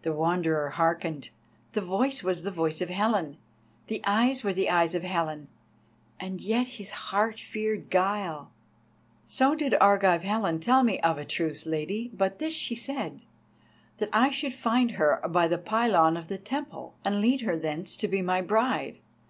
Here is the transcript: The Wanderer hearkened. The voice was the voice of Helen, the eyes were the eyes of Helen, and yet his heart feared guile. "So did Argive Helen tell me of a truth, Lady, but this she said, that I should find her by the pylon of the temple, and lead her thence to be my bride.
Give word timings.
The 0.00 0.14
Wanderer 0.14 0.70
hearkened. 0.70 1.28
The 1.74 1.82
voice 1.82 2.22
was 2.22 2.44
the 2.44 2.50
voice 2.50 2.80
of 2.80 2.88
Helen, 2.88 3.36
the 3.88 4.00
eyes 4.06 4.42
were 4.42 4.54
the 4.54 4.70
eyes 4.70 4.94
of 4.94 5.02
Helen, 5.02 5.48
and 6.18 6.40
yet 6.40 6.66
his 6.66 6.90
heart 7.12 7.38
feared 7.38 7.90
guile. 7.90 8.52
"So 9.26 9.54
did 9.54 9.74
Argive 9.78 10.22
Helen 10.22 10.60
tell 10.60 10.82
me 10.82 10.98
of 11.00 11.18
a 11.18 11.26
truth, 11.26 11.66
Lady, 11.66 12.10
but 12.14 12.38
this 12.38 12.54
she 12.56 12.74
said, 12.74 13.24
that 13.98 14.08
I 14.14 14.30
should 14.30 14.54
find 14.54 14.92
her 14.92 15.20
by 15.28 15.46
the 15.46 15.58
pylon 15.58 16.16
of 16.16 16.28
the 16.28 16.38
temple, 16.38 16.94
and 17.04 17.20
lead 17.20 17.42
her 17.42 17.58
thence 17.58 17.96
to 17.98 18.08
be 18.08 18.22
my 18.22 18.40
bride. 18.40 18.96